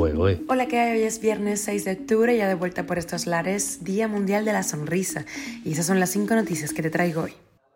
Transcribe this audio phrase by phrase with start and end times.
[0.00, 1.00] Hola, ¿qué hay?
[1.00, 4.52] Hoy es viernes 6 de octubre, ya de vuelta por estos lares, Día Mundial de
[4.52, 5.24] la Sonrisa.
[5.64, 7.32] Y esas son las cinco noticias que te traigo hoy.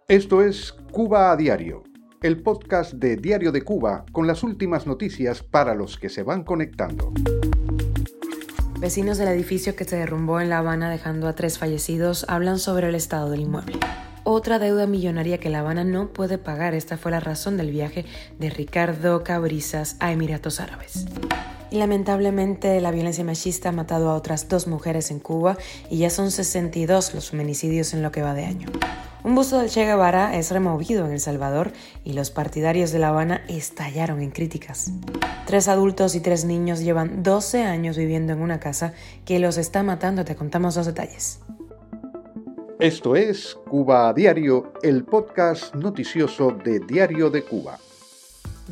[0.06, 1.82] Esto es Cuba a Diario,
[2.22, 6.44] el podcast de Diario de Cuba con las últimas noticias para los que se van
[6.44, 7.12] conectando.
[8.78, 12.88] Vecinos del edificio que se derrumbó en La Habana dejando a tres fallecidos hablan sobre
[12.88, 13.80] el estado del inmueble.
[14.22, 18.04] Otra deuda millonaria que La Habana no puede pagar, esta fue la razón del viaje
[18.38, 21.06] de Ricardo Cabrizas a Emiratos Árabes.
[21.72, 25.56] Y lamentablemente la violencia machista ha matado a otras dos mujeres en Cuba
[25.88, 28.68] y ya son 62 los feminicidios en lo que va de año.
[29.24, 31.72] Un busto del Che Guevara es removido en El Salvador
[32.04, 34.92] y los partidarios de La Habana estallaron en críticas.
[35.46, 38.92] Tres adultos y tres niños llevan 12 años viviendo en una casa
[39.24, 40.26] que los está matando.
[40.26, 41.40] Te contamos los detalles.
[42.80, 47.78] Esto es Cuba a Diario, el podcast noticioso de Diario de Cuba.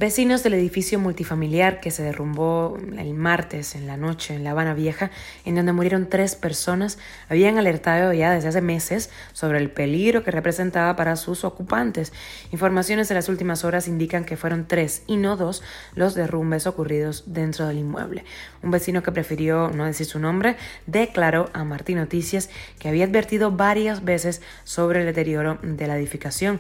[0.01, 4.73] Vecinos del edificio multifamiliar que se derrumbó el martes en la noche en La Habana
[4.73, 5.11] Vieja,
[5.45, 6.97] en donde murieron tres personas,
[7.29, 12.15] habían alertado ya desde hace meses sobre el peligro que representaba para sus ocupantes.
[12.51, 15.63] Informaciones de las últimas horas indican que fueron tres y no dos
[15.95, 18.25] los derrumbes ocurridos dentro del inmueble.
[18.63, 23.51] Un vecino que prefirió no decir su nombre declaró a Martín Noticias que había advertido
[23.51, 26.59] varias veces sobre el deterioro de la edificación.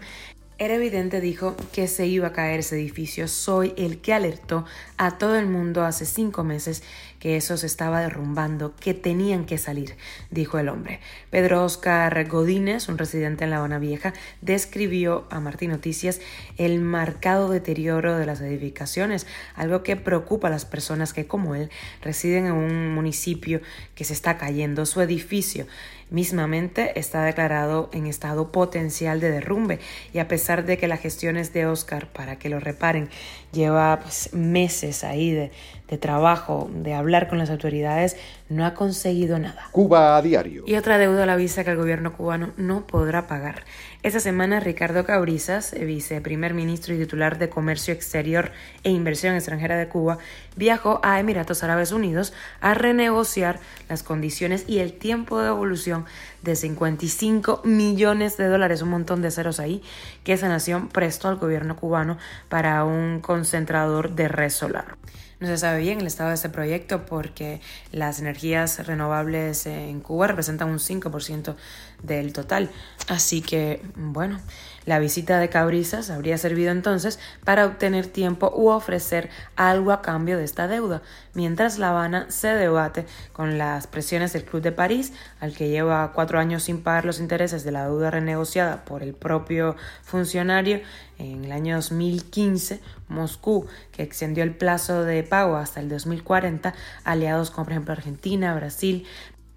[0.60, 3.28] Era evidente, dijo, que se iba a caer ese edificio.
[3.28, 4.66] Soy el que alertó
[4.98, 6.82] a todo el mundo hace cinco meses
[7.20, 9.94] que eso se estaba derrumbando, que tenían que salir,
[10.30, 11.00] dijo el hombre.
[11.30, 16.20] Pedro Oscar Godínez, un residente en La Habana Vieja, describió a Martín Noticias
[16.56, 21.70] el marcado deterioro de las edificaciones, algo que preocupa a las personas que, como él,
[22.02, 23.60] residen en un municipio
[23.94, 24.86] que se está cayendo.
[24.86, 25.66] Su edificio
[26.10, 29.78] mismamente está declarado en estado potencial de derrumbe
[30.12, 33.08] y a pesar de que las gestiones de Oscar para que lo reparen
[33.52, 35.52] lleva pues, meses ahí de,
[35.90, 38.16] de trabajo, de hablar con las autoridades,
[38.48, 39.68] no ha conseguido nada.
[39.72, 40.62] Cuba a diario.
[40.66, 43.64] Y otra deuda la visa que el gobierno cubano no podrá pagar.
[44.02, 48.50] Esta semana Ricardo Cabrizas, viceprimer ministro y titular de Comercio Exterior
[48.82, 50.16] e Inversión Extranjera de Cuba,
[50.56, 56.06] viajó a Emiratos Árabes Unidos a renegociar las condiciones y el tiempo de evolución
[56.40, 59.82] de 55 millones de dólares, un montón de ceros ahí,
[60.24, 62.16] que esa nación prestó al gobierno cubano
[62.48, 64.96] para un concentrador de red solar.
[65.40, 67.62] No se sabe bien el estado de este proyecto porque
[67.92, 71.56] las energías renovables en Cuba representan un 5%
[72.02, 72.70] del total.
[73.08, 74.38] Así que, bueno,
[74.86, 80.38] la visita de Cabrizas habría servido entonces para obtener tiempo u ofrecer algo a cambio
[80.38, 81.02] de esta deuda,
[81.34, 86.12] mientras La Habana se debate con las presiones del Club de París, al que lleva
[86.12, 90.80] cuatro años sin pagar los intereses de la deuda renegociada por el propio funcionario.
[91.18, 96.74] En el año 2015, Moscú, que extendió el plazo de pago hasta el 2040,
[97.04, 99.06] aliados con, por ejemplo, Argentina, Brasil,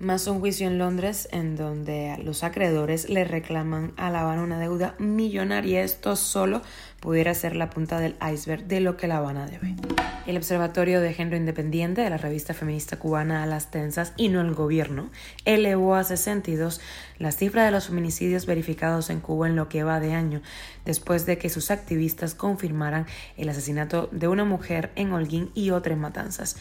[0.03, 4.59] más un juicio en Londres en donde los acreedores le reclaman a La Habana una
[4.59, 5.81] deuda millonaria.
[5.81, 6.61] Esto solo
[6.99, 9.75] pudiera ser la punta del iceberg de lo que La Habana debe.
[10.25, 14.41] El Observatorio de Género Independiente de la revista feminista cubana A las Tensas y no
[14.41, 15.09] el gobierno
[15.43, 16.79] elevó a 62
[17.19, 20.41] la cifra de los feminicidios verificados en Cuba en lo que va de año,
[20.85, 23.05] después de que sus activistas confirmaran
[23.37, 26.57] el asesinato de una mujer en Holguín y otra en Matanzas.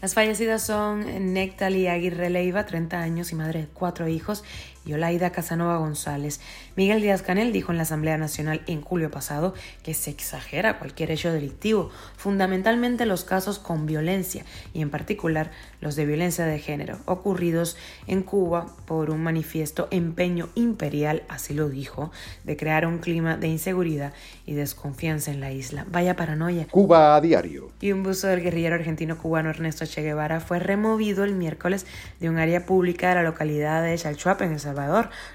[0.00, 4.44] Las fallecidas son Nectali Aguirre Leiva, 30 años y madre de cuatro hijos,
[4.88, 6.40] y Olaida Casanova González.
[6.74, 11.10] Miguel Díaz Canel dijo en la Asamblea Nacional en julio pasado que se exagera cualquier
[11.10, 15.50] hecho delictivo, fundamentalmente los casos con violencia y en particular
[15.82, 21.68] los de violencia de género, ocurridos en Cuba por un manifiesto empeño imperial, así lo
[21.68, 22.10] dijo,
[22.44, 24.14] de crear un clima de inseguridad
[24.46, 25.84] y desconfianza en la isla.
[25.90, 26.66] Vaya paranoia.
[26.70, 27.70] Cuba a diario.
[27.80, 31.86] Y un busto del guerrillero argentino cubano Ernesto Che Guevara fue removido el miércoles
[32.20, 34.77] de un área pública de la localidad de Chalchuapa, en El Salvador,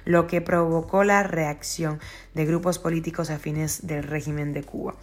[0.06, 2.00] lo que provocó la reacción
[2.34, 4.96] de grupos políticos afines del régimen de Cuba.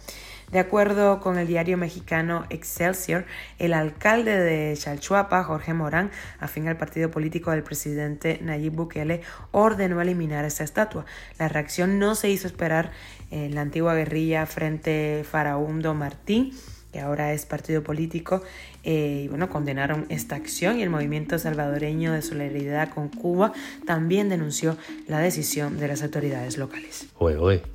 [0.51, 3.25] De acuerdo con el diario mexicano Excelsior,
[3.57, 9.21] el alcalde de Chalchuapa, Jorge Morán, afín al partido político del presidente Nayib Bukele,
[9.51, 11.05] ordenó eliminar esa estatua.
[11.39, 12.91] La reacción no se hizo esperar
[13.29, 16.51] en la antigua guerrilla frente Faraundo Martín
[16.91, 18.41] que ahora es partido político,
[18.83, 23.53] eh, y bueno, condenaron esta acción y el movimiento salvadoreño de solidaridad con Cuba
[23.85, 24.75] también denunció
[25.07, 27.07] la decisión de las autoridades locales.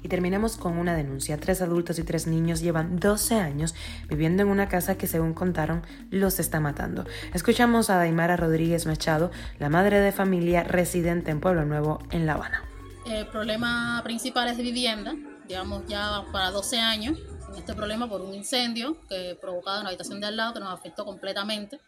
[0.02, 1.38] Y terminamos con una denuncia.
[1.38, 3.74] Tres adultos y tres niños llevan 12 años
[4.08, 7.04] viviendo en una casa que según contaron los está matando.
[7.32, 12.34] Escuchamos a Daimara Rodríguez Machado, la madre de familia residente en Pueblo Nuevo, en La
[12.34, 12.62] Habana.
[13.06, 15.14] El problema principal es de vivienda,
[15.46, 17.18] digamos ya para 12 años
[17.56, 20.72] este problema por un incendio que provocado en la habitación de al lado que nos
[20.72, 21.80] afectó completamente.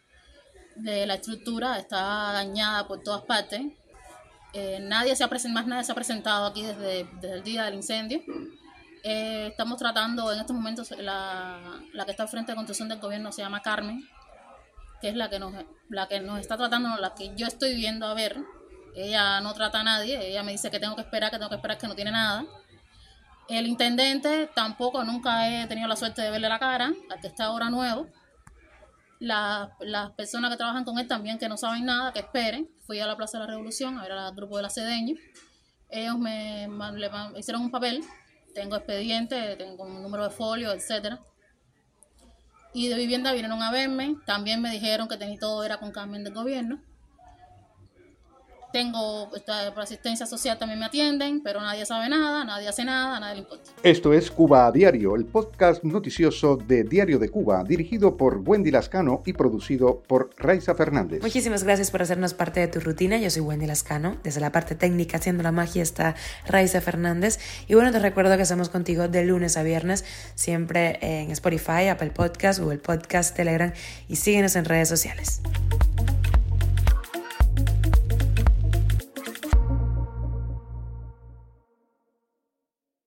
[0.75, 3.61] De la estructura está dañada por todas partes.
[4.53, 8.21] Eh, nadie se ha más nadie se ha presentado aquí desde, el día del incendio.
[9.03, 12.99] Eh, estamos tratando en estos momentos, la, la, que está al frente de construcción del
[12.99, 14.07] gobierno se llama Carmen,
[15.01, 15.53] que es la que nos,
[15.89, 18.37] la que nos está tratando, la que yo estoy viendo a ver.
[18.95, 21.55] Ella no trata a nadie, ella me dice que tengo que esperar, que tengo que
[21.55, 22.45] esperar, que no tiene nada.
[23.49, 27.69] El intendente tampoco, nunca he tenido la suerte de verle la cara, que está ahora
[27.69, 28.07] nuevo.
[29.19, 32.69] las personas que trabajan con él también, que no saben nada, que esperen.
[32.85, 35.15] Fui a la Plaza de la Revolución a ver al grupo de la Cedeño.
[35.89, 38.03] Ellos me, me hicieron un papel
[38.53, 41.19] tengo expediente, tengo un número de folio, etcétera.
[42.73, 46.21] Y de vivienda vinieron a verme, también me dijeron que tenía todo era con cambio
[46.21, 46.81] de gobierno.
[48.71, 49.29] Tengo
[49.73, 53.41] por asistencia social también me atienden, pero nadie sabe nada, nadie hace nada, nadie le
[53.41, 53.71] importa.
[53.81, 58.69] Esto es Cuba a Diario, el podcast noticioso de Diario de Cuba, dirigido por Wendy
[58.69, 61.21] Lascano y producido por Raiza Fernández.
[61.21, 63.17] Muchísimas gracias por hacernos parte de tu rutina.
[63.17, 64.17] Yo soy Wendy Lascano.
[64.23, 66.15] Desde la parte técnica, haciendo la magia, está
[66.45, 67.39] Raiza Fernández.
[67.67, 70.05] Y bueno, te recuerdo que estamos contigo de lunes a viernes,
[70.35, 73.73] siempre en Spotify, Apple Podcast, Google Podcast, Telegram
[74.07, 75.41] y síguenos en redes sociales.